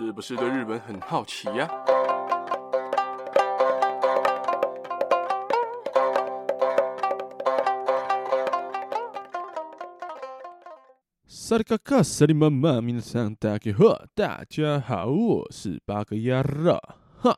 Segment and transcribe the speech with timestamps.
[0.00, 1.68] 是不是对日本很好奇呀？
[11.26, 16.80] 萨里卡卡，萨里妈妈，明天上大家好，大家好，我是八格亚罗。
[17.20, 17.36] 哈，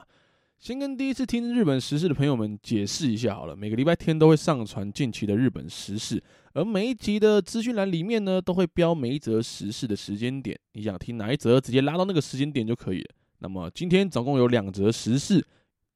[0.61, 6.23] 先跟第一次听日本时事的朋友们解释一下好了，每个礼拜天都会上传近期的日本时事。
[6.53, 10.59] 而每一集的资讯栏里面呢，都会标每一则时事的时间点。
[10.75, 13.15] 你想听哪一则，直接拉到那个时间点就可以了。
[13.39, 15.43] 那么今天总共有两则时事，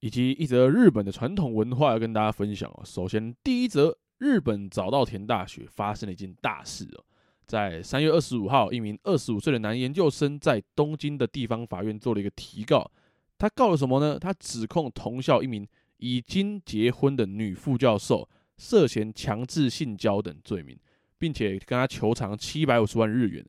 [0.00, 2.80] 以及一则日本的传统文化要跟大家分享哦。
[2.86, 7.04] 首先，第一则，日本早稻田大学发生了一件大事哦，
[7.44, 12.90] 在三月二十五号，一名二十五岁的男研究生在东京的地方法院做了一个提告。
[13.38, 14.18] 他告了什么呢？
[14.18, 15.66] 他指控同校一名
[15.98, 18.28] 已经结婚的女副教授。
[18.56, 20.78] 涉嫌强制性交等罪名，
[21.18, 23.44] 并且跟他求偿七百五十万日元，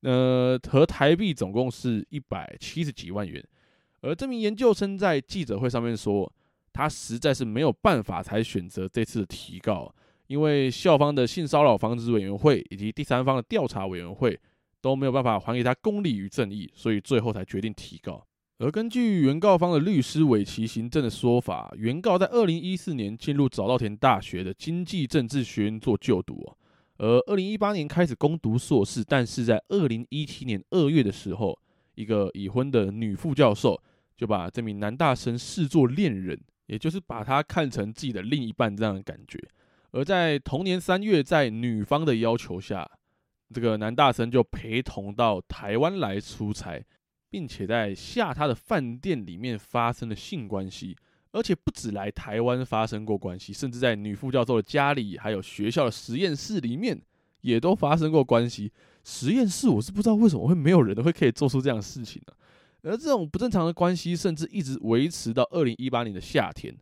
[0.00, 3.40] 呃，和台币总共是一百七十几万元。
[4.00, 6.30] 而这名研究生在记者会上面说，
[6.72, 9.94] 他实在是没有办法才选择这次的提告，
[10.26, 14.36] 因为校方的性骚扰防止委员会以及第三方的调查委员会
[14.80, 18.26] 都没有办法还给他公理与正义，所以最后才决定提告。
[18.58, 26.44] 而根据原告方的律师尾崎行政的说法，原告在二零一四年进入早稻田大学的经济政治学院做就读，
[26.96, 31.56] 而二零一八年开始攻读硕士，但是在二零一七年二月的时候，
[31.94, 33.80] 一个已婚的女副教授
[34.16, 39.38] 就把这名男大生视作恋人，也就是把他看成自己的另一半这样的感觉。
[39.92, 42.90] 而在同年三月，在女方的要求下，
[43.54, 46.84] 这个男大生就陪同到台湾来出差。
[47.30, 50.96] 并且在下榻的饭店里面发生了性关系，
[51.32, 56.98] 而且不止来台湾发生过关系，甚至在女副教授的家里，还有学校的实验室里面
[57.42, 58.72] 也都发生过关系。
[59.04, 62.32] 实验室我是不知道为什么会没有人会可以做出这样的事情呢？
[62.82, 66.74] 而这种不正常的关系，甚至一直维持到二零一八年的夏天。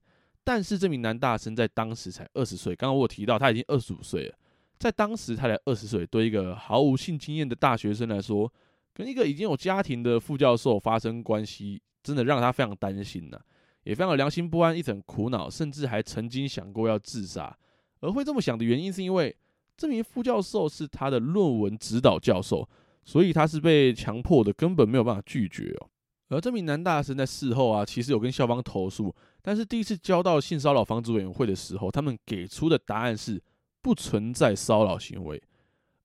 [0.45, 4.35] 但是这名男大生在当时才二十岁，刚刚我有提到他已经二十五岁了，
[4.79, 8.53] 在当时他才二十岁，对一个毫无性经验的大学生来说。
[8.97, 13.39] 跟一个已经有家庭的副教授发生关系，真的让他非常担心呐，
[13.83, 17.55] 也非常的良心不安，一直很苦恼，甚至还曾经想过要自杀。
[18.01, 19.37] 而会这么想的原因，是因为
[19.77, 22.67] 这名副教授是他的论文指导教授，
[23.05, 25.91] 所以他是被强迫的，根本没有办法拒绝哦。
[26.29, 33.43] 而这名男大生在事后啊，其实有跟校方投诉，但是第一次交到性骚扰防治委员会的时候，他们给出的答案是
[33.83, 35.43] 不存在骚扰行为。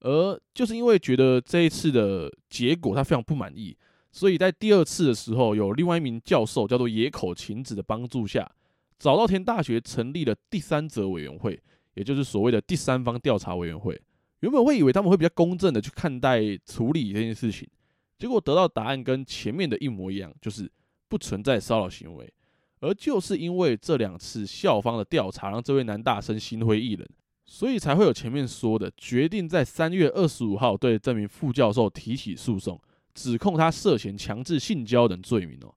[0.02, 3.76] 而就是因为觉得这一次的结果他非常不满意，
[4.12, 8.52] 所以在第二次的时候，有另外一名教授叫做野口晴子的帮助下，
[8.98, 11.62] 早稻田大学成立了第三者委员会，
[11.94, 14.02] 也就是所谓的第三方调查委员会。
[14.40, 17.70] 原本会以为他们会比较公正的去看待处理这件事情，
[18.18, 20.68] 结果得到答案跟前面的一模一样，就是
[21.08, 22.34] 不存在骚扰行为。
[22.80, 27.08] 而就是因为这两次校方的调查，让这位男大生心灰意冷。
[27.52, 32.80] 所以才会有前面说的，决定在三月二十五号对这名副教授提起诉讼，
[33.14, 35.76] 指控他涉嫌强制性交等罪名哦。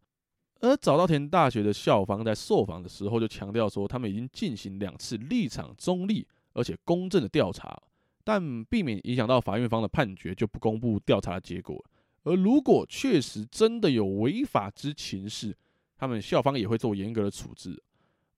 [0.61, 7.77] 而早稻田大学的校方在受访的时候就强调说，他们已经进行两次立场中立而且公正的调查，
[8.23, 11.85] 但避免影响到法院方的判决，就不公布调查的结果。
[12.23, 15.53] 而如果确实真的有违法之情事，
[15.97, 17.83] 他们校方也会做严格的处置。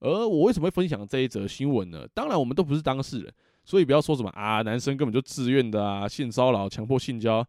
[0.00, 2.06] 而我为什么会分享这一则新闻呢？
[2.12, 3.32] 当然，我们都不是当事人，
[3.64, 7.44] 所以不要说什么啊，男生根本就自愿的啊，性骚扰、强迫性交，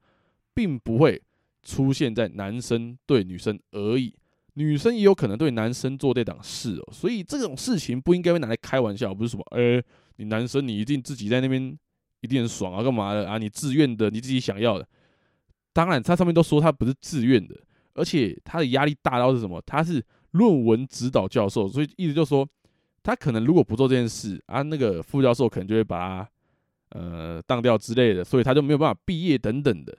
[0.54, 1.22] 并不会
[1.62, 4.14] 出现在男生对女生而已，
[4.54, 6.94] 女生也有可能对男生做这档事哦。
[6.94, 9.84] 所以这种事情不应该被拿来开玩笑，不是什么，呃，
[10.16, 11.78] 你男生你一定自己在那边
[12.22, 13.38] 一定很爽啊，干嘛的啊？
[13.38, 14.88] 你自愿的，你自己想要的。
[15.74, 17.56] 当然，他上面都说他不是自愿的，
[17.94, 19.62] 而且他的压力大到是什么？
[19.66, 20.02] 他是。
[20.38, 22.48] 论文指导教授，所以意思就是说，
[23.04, 26.30] 他可能如果不做这件事啊，那个副教授可能就会把他
[26.90, 29.98] 呃当掉之类的，所以他就没有办法毕业等等的，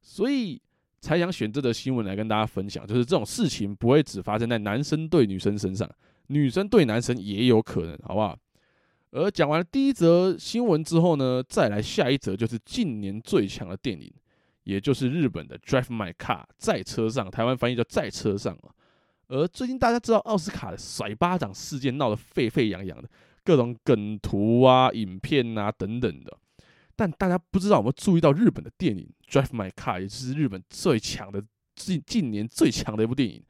[0.00, 0.60] 所以
[1.00, 5.88] 才想选这则新闻来跟大家分享，就是这种事情不会只发生在男生对女生身上，
[6.26, 8.36] 女生对男生也有可能，好不好？
[9.10, 14.12] 而讲完了第一则新闻之后呢，再来下一则就是近年最强的电影，
[14.64, 18.74] 也就是日本的《Drive My Car》在车上，台湾翻译叫在车上啊。
[19.28, 23.08] 而最近大家知道奥斯卡的甩巴掌事件闹得沸沸扬扬的，
[23.44, 26.36] 各种梗图啊、影片啊等等的，
[26.96, 31.44] 但大家不知道有没有注意到日本的电影《Drive My Car》，也就是日本最强的
[31.74, 33.42] 近近年最强的一部电影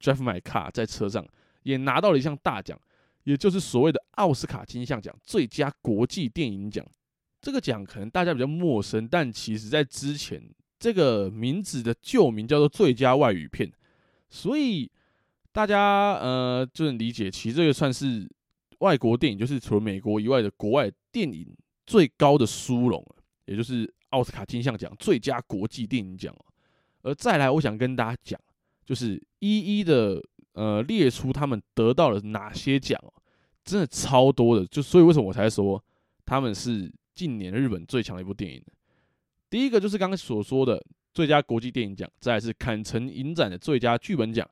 [0.04, 1.26] 《Drive My Car》在车上
[1.62, 2.80] 也拿到了一项大奖，
[3.24, 6.84] 也就是所谓的奥斯卡金像奖最佳国际电影奖。
[7.42, 10.42] 这个奖可能大家比较陌生，但其实在之前
[10.78, 13.70] 这个名字的旧名叫做最佳外语片，
[14.30, 14.90] 所以
[15.52, 18.28] 大家呃就能理解，其实这个算是
[18.78, 21.56] 外国电影，就是除了美国以外的国外电影
[21.86, 23.04] 最高的殊荣，
[23.46, 26.34] 也就是奥斯卡金像奖最佳国际电影奖。
[27.02, 28.40] 而再来，我想跟大家讲，
[28.84, 30.22] 就是一一的
[30.52, 33.00] 呃列出他们得到了哪些奖，
[33.64, 35.82] 真的超多的，就所以为什么我才说
[36.24, 38.72] 他们是近年日本最强的一部电影呢。
[39.48, 40.84] 第一个就是刚刚所说的
[41.14, 44.48] 最佳国际电影奖，再来是坎城影展的最佳剧本奖，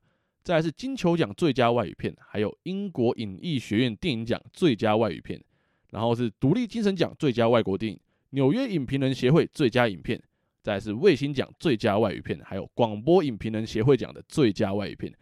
[0.47, 5.43] 再来是金球奖最佳外语片，还有英国影艺学院电影奖最佳外语片，
[5.89, 7.99] 然后是独立精神奖最佳外国电影，
[8.29, 10.23] 纽约影评人协会最佳影片，
[10.63, 15.13] 再来是卫星奖最佳外语片，还有广播影评人协会奖的最佳外语片。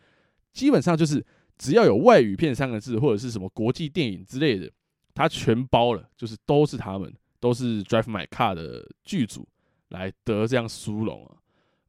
[0.53, 1.25] 基本上就是
[1.57, 4.71] 只要有外语片三个字或者是什么国际电影之类的，
[5.15, 9.47] 它全包了，就是都是他们，都是 Drive My Car 的剧组。
[9.89, 11.37] 来得这样殊荣啊，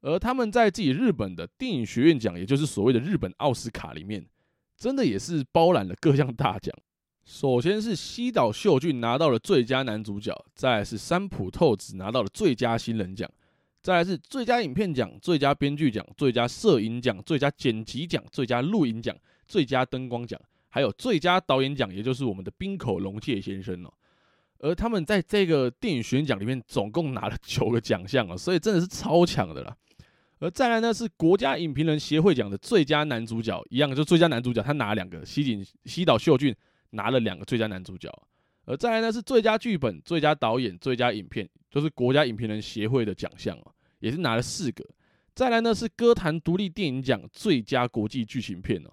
[0.00, 4.25] 而他们在自己日本的电影学院奖，也就是所谓的日本奥斯卡里面，
[4.76, 6.72] 真的也是包揽了各项大奖。
[7.25, 13.28] 首先是西岛秀俊拿到了最佳男主角，再来是三浦透子拿到了最佳新人奖，
[13.82, 19.16] 再来是最佳影片奖、最佳编剧奖、最佳摄影奖、最佳剪辑奖、最佳录影奖、
[19.49, 23.92] 最佳灯光奖，还有最佳导演奖，也就是我们的滨口龙介先生哦。
[24.58, 29.76] 而他们在这个电影学院奖里面总共拿了九个奖项啊，所以真的是超强的啦。
[30.38, 36.54] 而再来呢是国家影评人协会奖的最佳男主角，一样就最佳男主角他拿了两个，西井西岛秀俊
[36.90, 38.10] 拿了两个最佳男主角。
[38.64, 44.84] 而再来呢是最佳剧本、最佳导演、最佳影片，就是国家影评人协会的奖项啊，也是拿了四个。
[45.34, 48.90] 再来呢是歌坛独立电影奖最佳国际剧情片哦，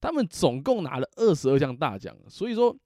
[0.00, 2.76] 他们总共拿了二十二项大奖，所以说。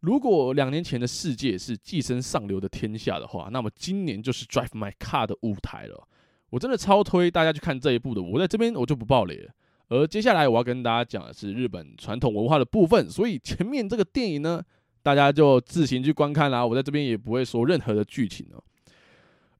[0.00, 6.06] 如果两年前的世界是寄生上流的天下的话，那么今年就是 Drive My Car 的舞台了。
[6.50, 8.22] 我真的超推大家去看这一部的。
[8.22, 9.52] 我在这边我就不爆雷了。
[9.88, 14.60] 而接下来我要跟大家讲的是日本传统文化的部分，所以前面这个电影呢，
[15.02, 16.66] 大家就自行去观看啦。
[16.66, 18.62] 我在这边也不会说任何的剧情哦。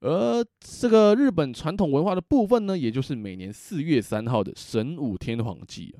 [0.00, 5.94] 而这个日本传统文化的部分呢，也就是每年四月三号的神武天皇祭。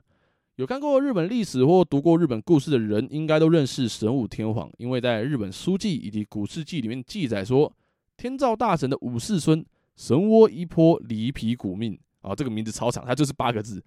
[0.57, 7.73] 有看过日本历史或读过日本故事的人，应该都认识神武天皇，因为在日本书记以及古事记里面记载说，
[8.17, 9.65] 天照大神的五世孙
[9.97, 13.83] 神窝一坡离皮古命啊，这个名字超长，它就是八个字。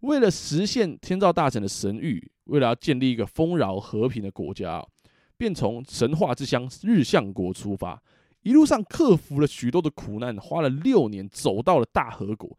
[0.00, 4.82] 为了实现天照大神的神谕，为了要建立一个丰饶和平的国家，
[5.36, 8.02] 便从神话之乡日向国出发，
[8.42, 12.58] 一路上克服了许多的苦难，花了六年走到了大和国。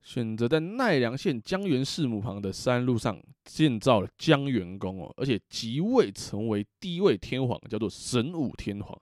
[0.00, 8.96] 选择在奈良县江原市母旁的山路上建造了江原宫哦，而且即位成为第一位天皇，叫做神武天皇。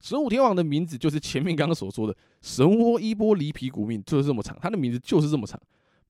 [0.00, 5.60] 神武天皇的名字就是前面刚刚所说的神窝一波离皮古命，就是这么长，他的名字就是这么长，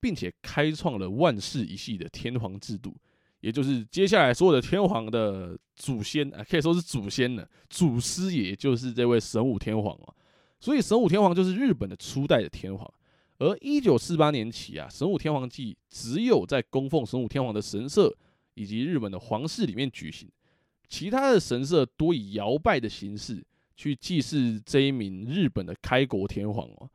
[0.00, 2.96] 并且开创了万世一系的天皇制度，
[3.40, 10.14] 也就是接下来所有的天皇的祖先啊，可以说是祖先呢，祖师爷就是这位神武天皇啊。
[10.60, 12.88] 所以神武天皇就是日本的初代的天皇。
[13.38, 18.14] 而一九四八年起啊，神武天皇祭只有在供奉神武天皇的神社
[18.52, 20.28] 以及日本的皇室里面举行，
[20.86, 23.42] 其他的神社多以遥拜的形式
[23.80, 26.90] 去祭祀这一名日本的开国天皇哦。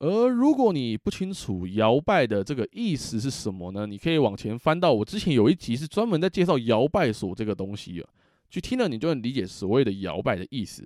[0.00, 3.86] 而如果你不清楚摇拜的这个意思是什么呢？
[3.86, 8.08] 你可以往前翻到我之前有一集是专门在介绍摇拜所这个东西啊，
[8.50, 10.84] 去听了你就能理解所谓的摇拜的意思。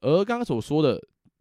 [0.00, 1.00] 而刚刚所说的。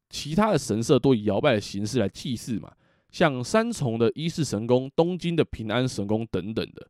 [0.09, 2.71] 其他的神社都以摇拜的形式来祭祀嘛，
[3.11, 6.87] 像三重的伊势神宫、东京的平安神宫等等的。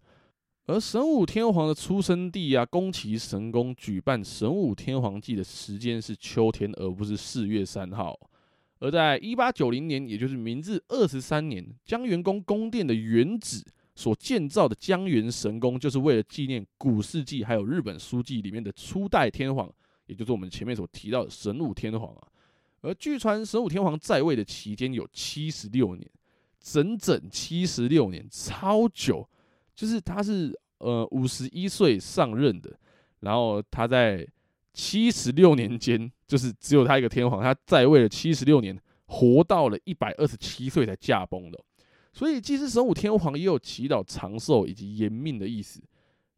[0.67, 8.19] 而神武天皇的出生地啊，宫崎神宫举办神武天皇祭的时间是秋天，而不是四月三号。
[8.79, 13.63] 而在一八九零年，也就是明治二十三年，江原宫宫殿的原址
[13.95, 19.73] 所建造的江原神宫，就是为了纪念古世纪还有日本书记里面的初代天皇，
[20.07, 22.27] 也就是我们前面所提到的神武天皇啊。
[22.81, 26.05] 而据传，神武天皇在位的期间有七十六年，
[26.59, 29.29] 整整七十六年，超久。
[29.77, 32.77] 就是他是呃五十一岁上任的，
[33.21, 34.27] 然后他在
[34.73, 41.63] 七十六年间，就是只有他一个天皇，他在位了七十六年，活到了一百二十七岁才驾崩的。
[42.11, 45.79] 所以，祭祀神武天皇也有祈祷长寿以及延命的意思。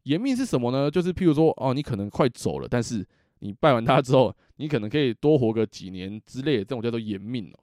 [0.04, 0.90] 延命是什么呢？
[0.90, 3.04] 就是譬如说，哦，你可能快走了，但是。
[3.42, 7.58] 你拜完他之后，你可能可以多活个几年之类的，这种叫做延命哦。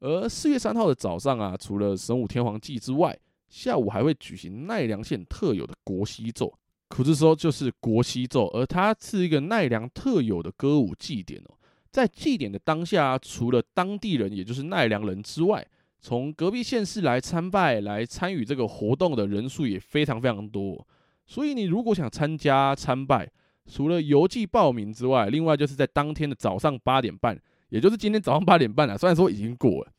[0.00, 3.16] 而四月三号的早上啊，除了神武天皇祭之外，
[3.54, 6.52] 下午还会举行奈良县特有的国西奏，
[6.88, 11.54] 可是说就是国西奏，而它是一个奈良特有的歌舞祭典哦。
[11.92, 15.64] 在祭典的当下，除了当地人，也就是奈良人之外，
[16.00, 20.84] 从隔壁县市来参拜、来参与这个活动的人数也非常非常多。
[21.24, 23.30] 所以你如果想参加参拜，
[23.70, 29.92] 除了邮寄报名之外，另外就是在当天的早上八点半，也就是今天早上八点半啊，虽然说已经过了，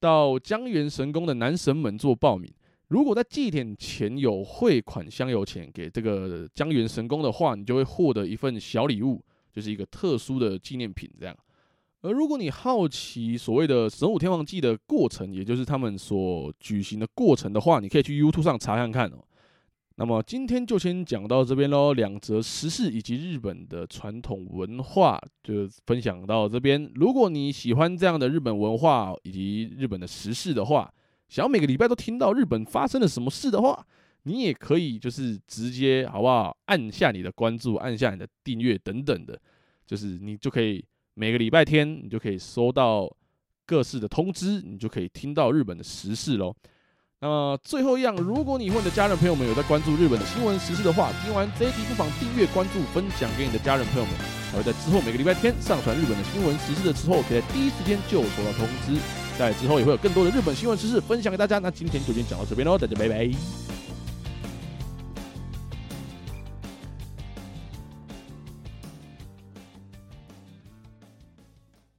[0.00, 2.50] 到江原神宫的男神门做报名。
[2.94, 9.20] 如果在祭典前有汇款香油钱给这个江原神宫的话，你就会获得一份小礼物，
[9.52, 11.36] 就是一个特殊的纪念品这样。
[12.02, 19.18] 而如果你好奇所谓的神武天皇祭的过程，也就是他们所举行的过程的话，你可以去 YouTube 上查看看哦。
[19.96, 26.88] 那么今天就先讲到这边喽，两则时事以及日本的传统文化就分享到这边。
[26.94, 30.88] 如果你喜欢这样的日本文化以及日本的时事的话，
[31.28, 33.84] 想要每个礼拜都听到日本发生了什么事的话，
[34.24, 36.56] 你也可以就是直接好不好？
[36.66, 39.38] 按下你的关注，按下你的订阅等等的，
[39.86, 43.10] 就是你就可以每个礼拜天你就可以收到
[43.66, 46.54] 各式的通知，你就可以听到日本的时事喽。
[47.20, 54.14] 那么最后一样，如果你和你的家人朋友们有在关注日本的新闻时事的话，听完这一集不妨订阅、关注、分享给你的家人朋友们，
[54.52, 59.23] 还会在之后每个礼拜天上传日本的新闻时事的时候，可以在第一时间就收到通知。
[59.38, 61.58] 在之后也会有更多的日本新闻知识分享给大家。
[61.58, 63.63] 那今天就先讲到这边喽，大家拜拜。